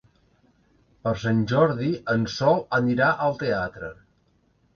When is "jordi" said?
1.51-1.89